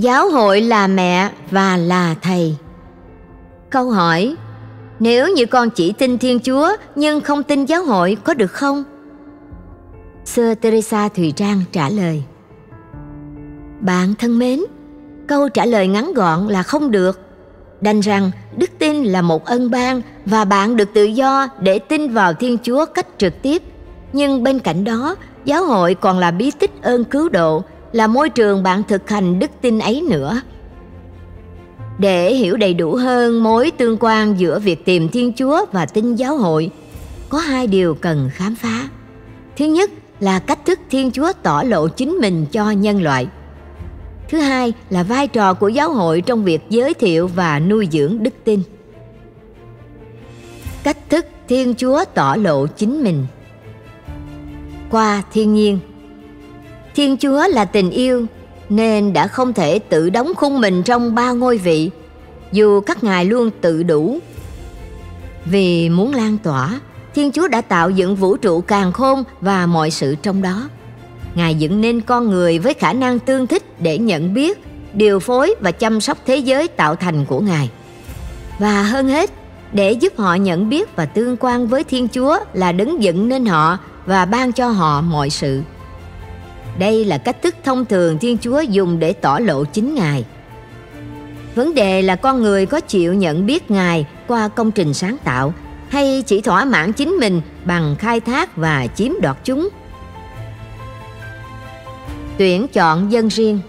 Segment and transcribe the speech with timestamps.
[0.00, 2.56] Giáo hội là mẹ và là thầy.
[3.70, 4.36] Câu hỏi:
[5.00, 8.84] Nếu như con chỉ tin Thiên Chúa nhưng không tin giáo hội có được không?
[10.24, 12.22] Sơ Teresa Thùy Trang trả lời:
[13.80, 14.60] Bạn thân mến,
[15.26, 17.20] câu trả lời ngắn gọn là không được.
[17.80, 22.12] Đành rằng đức tin là một ân ban và bạn được tự do để tin
[22.12, 23.62] vào Thiên Chúa cách trực tiếp.
[24.12, 28.30] Nhưng bên cạnh đó, giáo hội còn là bí tích ơn cứu độ, là môi
[28.30, 30.40] trường bạn thực hành đức tin ấy nữa.
[31.98, 36.14] Để hiểu đầy đủ hơn mối tương quan giữa việc tìm Thiên Chúa và tin
[36.14, 36.70] giáo hội,
[37.28, 38.88] có hai điều cần khám phá.
[39.56, 43.26] Thứ nhất là cách thức Thiên Chúa tỏ lộ chính mình cho nhân loại.
[44.28, 48.22] Thứ hai là vai trò của giáo hội trong việc giới thiệu và nuôi dưỡng
[48.22, 48.62] đức tin.
[50.82, 53.26] Cách thức Thiên Chúa tỏ lộ chính mình
[54.90, 55.78] qua thiên nhiên.
[56.94, 58.26] Thiên Chúa là tình yêu
[58.68, 61.90] nên đã không thể tự đóng khung mình trong ba ngôi vị,
[62.52, 64.18] dù các ngài luôn tự đủ.
[65.44, 66.80] Vì muốn lan tỏa,
[67.14, 70.68] Thiên Chúa đã tạo dựng vũ trụ càng khôn và mọi sự trong đó.
[71.34, 74.58] Ngài dựng nên con người với khả năng tương thích để nhận biết,
[74.92, 77.70] điều phối và chăm sóc thế giới tạo thành của Ngài.
[78.58, 79.30] Và hơn hết,
[79.72, 83.46] để giúp họ nhận biết và tương quan với Thiên Chúa là đứng dựng nên
[83.46, 85.62] họ và ban cho họ mọi sự.
[86.78, 90.24] Đây là cách thức thông thường Thiên Chúa dùng để tỏ lộ chính Ngài.
[91.54, 95.54] Vấn đề là con người có chịu nhận biết Ngài qua công trình sáng tạo
[95.88, 99.68] hay chỉ thỏa mãn chính mình bằng khai thác và chiếm đoạt chúng.
[102.38, 103.60] Tuyển chọn dân riêng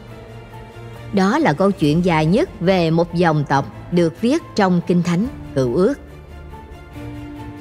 [1.13, 5.27] Đó là câu chuyện dài nhất về một dòng tộc được viết trong Kinh Thánh
[5.55, 5.93] Cựu Ước.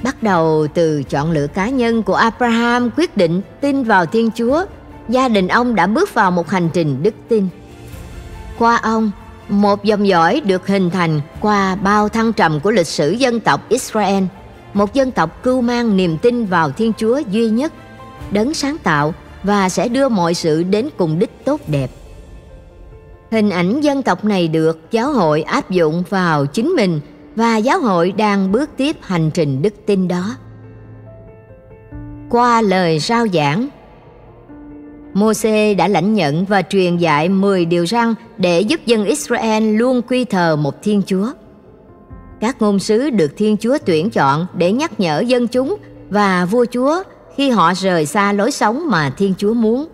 [0.03, 4.65] Bắt đầu từ chọn lựa cá nhân của Abraham quyết định tin vào Thiên Chúa,
[5.09, 7.49] gia đình ông đã bước vào một hành trình đức tin.
[8.59, 9.11] Qua ông,
[9.49, 13.69] một dòng dõi được hình thành qua bao thăng trầm của lịch sử dân tộc
[13.69, 14.25] Israel,
[14.75, 17.73] một dân tộc cưu mang niềm tin vào Thiên Chúa duy nhất,
[18.31, 21.91] đấng sáng tạo và sẽ đưa mọi sự đến cùng đích tốt đẹp.
[23.31, 27.01] Hình ảnh dân tộc này được giáo hội áp dụng vào chính mình
[27.37, 30.37] và giáo hội đang bước tiếp hành trình đức tin đó.
[32.31, 33.69] Qua lời rao giảng,
[35.15, 40.03] Môse đã lãnh nhận và truyền dạy 10 điều răn để giúp dân Israel luôn
[40.03, 41.33] quy thờ một Thiên Chúa.
[42.41, 45.77] Các ngôn sứ được Thiên Chúa tuyển chọn để nhắc nhở dân chúng
[46.11, 47.03] và vua chúa
[47.37, 49.89] khi họ rời xa lối sống mà Thiên Chúa muốn.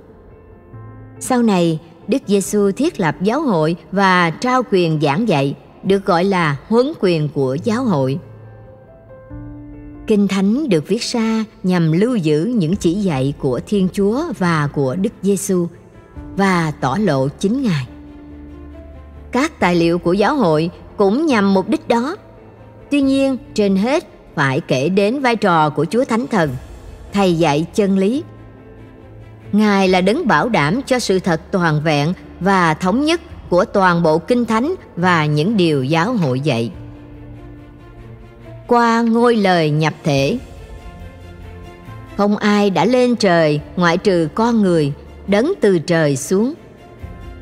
[1.21, 6.25] Sau này, Đức Giêsu thiết lập giáo hội và trao quyền giảng dạy, được gọi
[6.25, 8.19] là huấn quyền của giáo hội.
[10.07, 14.69] Kinh Thánh được viết ra nhằm lưu giữ những chỉ dạy của Thiên Chúa và
[14.73, 15.67] của Đức Giêsu
[16.37, 17.87] và tỏ lộ chính Ngài.
[19.33, 22.17] Các tài liệu của giáo hội cũng nhằm mục đích đó.
[22.91, 26.51] Tuy nhiên, trên hết phải kể đến vai trò của Chúa Thánh Thần,
[27.13, 28.23] thầy dạy chân lý.
[29.53, 34.03] Ngài là đấng bảo đảm cho sự thật toàn vẹn và thống nhất của toàn
[34.03, 36.71] bộ kinh thánh và những điều giáo hội dạy.
[38.67, 40.39] Qua ngôi lời nhập thể
[42.17, 44.93] Không ai đã lên trời ngoại trừ con người,
[45.27, 46.55] đấng từ trời xuống.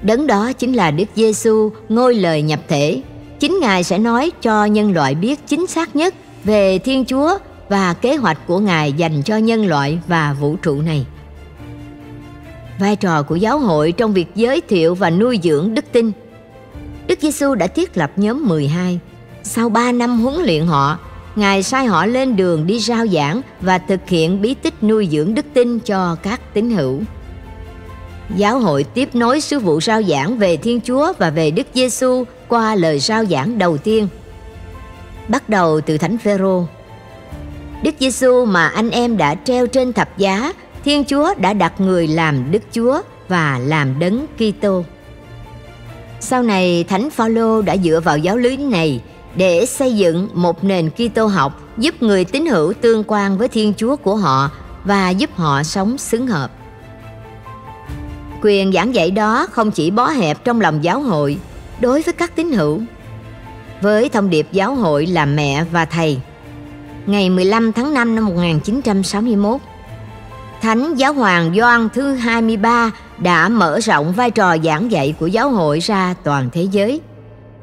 [0.03, 3.03] Đấng đó chính là Đức Giêsu ngôi lời nhập thể.
[3.41, 7.95] Chính Ngài sẽ nói cho nhân loại biết chính xác nhất về Thiên Chúa và
[7.95, 11.07] kế hoạch của Ngài dành cho nhân loại và vũ trụ này.
[12.79, 16.13] Vai trò của giáo hội trong việc giới thiệu và nuôi dưỡng đức tin.
[17.07, 18.99] Đức Giêsu đã thiết lập nhóm 12.
[19.43, 20.99] Sau 3 năm huấn luyện họ,
[21.37, 25.35] Ngài sai họ lên đường đi rao giảng và thực hiện bí tích nuôi dưỡng
[25.35, 27.01] đức tin cho các tín hữu.
[28.37, 32.25] Giáo hội tiếp nối sứ vụ rao giảng về Thiên Chúa và về Đức Giêsu
[32.49, 34.09] qua lời rao giảng đầu tiên.
[35.29, 36.67] Bắt đầu từ Thánh Phêrô.
[37.83, 40.53] Đức Giêsu mà anh em đã treo trên thập giá,
[40.85, 44.85] Thiên Chúa đã đặt người làm Đức Chúa và làm đấng Kitô.
[46.21, 49.01] Sau này Thánh Phaolô đã dựa vào giáo lý này
[49.37, 53.73] để xây dựng một nền Kitô học giúp người tín hữu tương quan với Thiên
[53.77, 54.51] Chúa của họ
[54.85, 56.51] và giúp họ sống xứng hợp.
[58.43, 61.39] Quyền giảng dạy đó không chỉ bó hẹp trong lòng giáo hội
[61.81, 62.81] đối với các tín hữu.
[63.81, 66.21] Với thông điệp giáo hội là mẹ và thầy,
[67.07, 69.61] ngày 15 tháng 5 năm 1961,
[70.63, 75.51] Thánh Giáo hoàng Gioan thứ 23 đã mở rộng vai trò giảng dạy của giáo
[75.51, 77.01] hội ra toàn thế giới.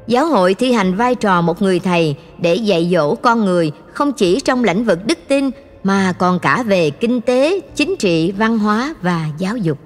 [0.10, 4.12] Giáo hội thi hành vai trò một người thầy để dạy dỗ con người không
[4.12, 5.50] chỉ trong lĩnh vực đức tin
[5.84, 9.78] mà còn cả về kinh tế, chính trị, văn hóa và giáo dục.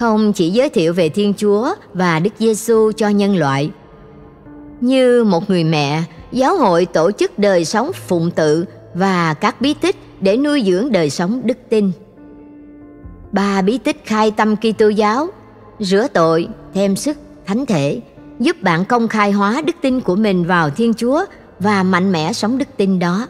[0.00, 3.70] không chỉ giới thiệu về Thiên Chúa và Đức Giêsu cho nhân loại.
[4.80, 8.64] Như một người mẹ, giáo hội tổ chức đời sống phụng tự
[8.94, 11.90] và các bí tích để nuôi dưỡng đời sống đức tin.
[13.32, 15.28] Ba bí tích khai tâm Kitô giáo,
[15.78, 17.16] rửa tội, thêm sức,
[17.48, 18.00] thánh thể,
[18.38, 21.24] giúp bạn công khai hóa đức tin của mình vào Thiên Chúa
[21.58, 23.26] và mạnh mẽ sống đức tin đó.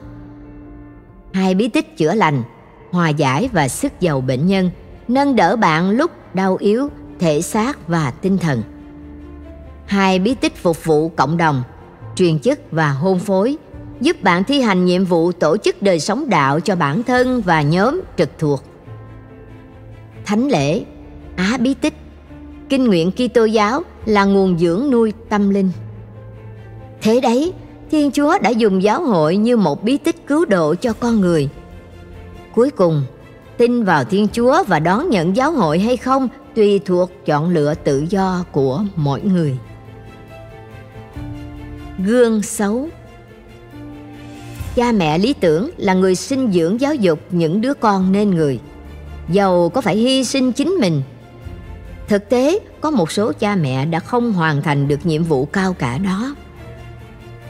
[1.33, 2.43] Hai bí tích chữa lành,
[2.91, 4.71] hòa giải và sức giàu bệnh nhân,
[5.09, 6.89] nâng đỡ bạn lúc đau yếu,
[7.19, 8.63] thể xác và tinh thần.
[9.87, 11.63] Hai bí tích phục vụ cộng đồng,
[12.15, 13.57] truyền chức và hôn phối,
[14.01, 17.63] giúp bạn thi hành nhiệm vụ tổ chức đời sống đạo cho bản thân và
[17.63, 18.63] nhóm trực thuộc.
[20.25, 20.85] Thánh lễ,
[21.37, 21.95] Á bí tích,
[22.69, 25.71] kinh nguyện Kitô giáo là nguồn dưỡng nuôi tâm linh.
[27.03, 27.53] Thế đấy,
[27.91, 31.49] Thiên Chúa đã dùng giáo hội như một bí tích cứu độ cho con người.
[32.55, 33.03] Cuối cùng,
[33.57, 37.75] tin vào Thiên Chúa và đón nhận giáo hội hay không tùy thuộc chọn lựa
[37.75, 39.59] tự do của mỗi người.
[41.99, 42.89] Gương xấu
[44.75, 48.61] Cha mẹ lý tưởng là người sinh dưỡng giáo dục những đứa con nên người.
[49.29, 51.03] Dầu có phải hy sinh chính mình.
[52.09, 55.73] Thực tế, có một số cha mẹ đã không hoàn thành được nhiệm vụ cao
[55.79, 56.35] cả đó.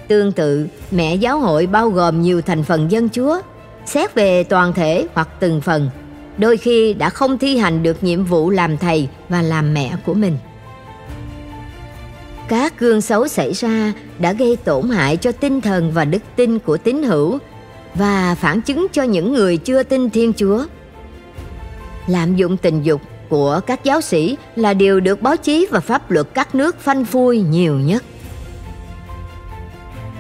[0.08, 3.40] Tương tự, mẹ giáo hội bao gồm nhiều thành phần dân chúa,
[3.86, 5.90] xét về toàn thể hoặc từng phần,
[6.38, 10.14] đôi khi đã không thi hành được nhiệm vụ làm thầy và làm mẹ của
[10.14, 10.38] mình.
[12.48, 16.58] Các gương xấu xảy ra đã gây tổn hại cho tinh thần và đức tin
[16.58, 17.38] của tín hữu
[17.94, 20.64] và phản chứng cho những người chưa tin Thiên Chúa.
[22.06, 26.10] Lạm dụng tình dục của các giáo sĩ là điều được báo chí và pháp
[26.10, 28.04] luật các nước phanh phui nhiều nhất.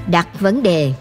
[0.06, 0.92] Đặt vấn đề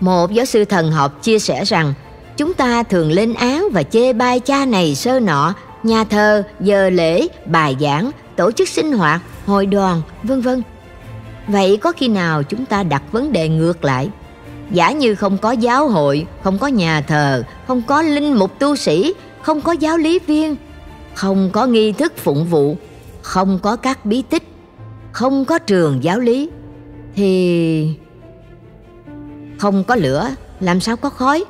[0.00, 1.94] Một giáo sư thần học chia sẻ rằng
[2.36, 6.90] chúng ta thường lên án và chê bai cha này sơ nọ, nhà thờ, giờ
[6.90, 10.62] lễ, bài giảng, tổ chức sinh hoạt, hội đoàn, vân vân.
[11.48, 14.08] Vậy có khi nào chúng ta đặt vấn đề ngược lại?
[14.70, 18.76] Giả như không có giáo hội, không có nhà thờ, không có linh mục tu
[18.76, 19.14] sĩ,
[19.46, 20.56] không có giáo lý viên,
[21.14, 22.76] không có nghi thức phụng vụ,
[23.22, 24.42] không có các bí tích,
[25.12, 26.50] không có trường giáo lý,
[27.14, 27.90] thì
[29.58, 30.28] không có lửa
[30.60, 31.44] làm sao có khói.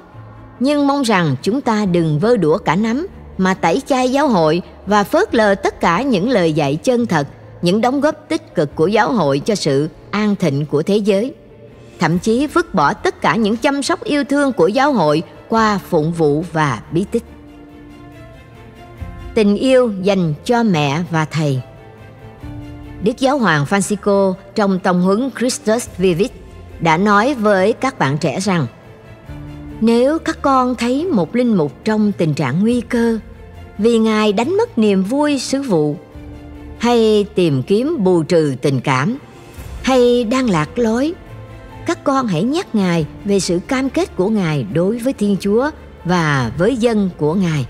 [0.60, 3.06] Nhưng mong rằng chúng ta đừng vơ đũa cả nắm
[3.38, 7.26] mà tẩy chay giáo hội và phớt lờ tất cả những lời dạy chân thật
[7.62, 11.34] những đóng góp tích cực của giáo hội cho sự an thịnh của thế giới.
[11.98, 15.78] Thậm chí vứt bỏ tất cả những chăm sóc yêu thương của giáo hội qua
[15.88, 17.22] phụng vụ và bí tích
[19.36, 21.60] tình yêu dành cho mẹ và thầy.
[23.02, 26.32] Đức Giáo hoàng Francisco trong tông huấn Christus Vivit
[26.80, 28.66] đã nói với các bạn trẻ rằng,
[29.80, 33.18] nếu các con thấy một linh mục trong tình trạng nguy cơ
[33.78, 35.96] vì ngài đánh mất niềm vui sứ vụ,
[36.78, 39.18] hay tìm kiếm bù trừ tình cảm,
[39.82, 41.14] hay đang lạc lối,
[41.86, 45.70] các con hãy nhắc ngài về sự cam kết của ngài đối với thiên chúa
[46.04, 47.66] và với dân của ngài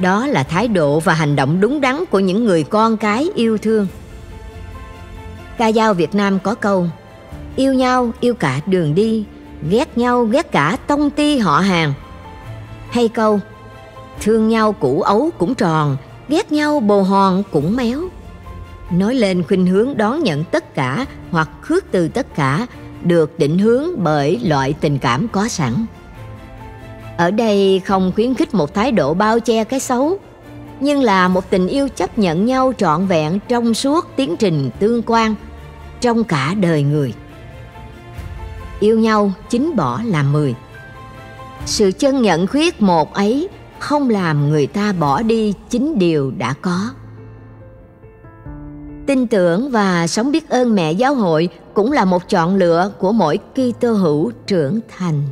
[0.00, 3.58] đó là thái độ và hành động đúng đắn của những người con cái yêu
[3.58, 3.86] thương.
[5.58, 6.86] Ca dao việt nam có câu,
[7.56, 9.24] yêu nhau, yêu cả đường đi,
[9.70, 11.92] ghét nhau, ghét cả tông ti họ hàng.
[12.90, 13.40] Hay câu,
[14.20, 15.96] thương nhau củ ấu cũng tròn,
[16.28, 18.00] ghét nhau bồ hòn cũng méo.
[18.90, 22.66] Nói lên khuynh hướng đón nhận tất cả hoặc khước từ tất cả
[23.02, 25.86] được định hướng bởi loại tình cảm có sẵn
[27.16, 30.18] ở đây không khuyến khích một thái độ bao che cái xấu,
[30.80, 35.02] nhưng là một tình yêu chấp nhận nhau trọn vẹn trong suốt tiến trình tương
[35.06, 35.34] quan
[36.00, 37.14] trong cả đời người.
[38.80, 40.54] Yêu nhau chính bỏ làm mười.
[41.66, 46.54] Sự chân nhận khuyết một ấy không làm người ta bỏ đi chính điều đã
[46.62, 46.90] có.
[49.06, 53.12] Tin tưởng và sống biết ơn mẹ giáo hội cũng là một chọn lựa của
[53.12, 55.22] mỗi Kitô hữu trưởng thành.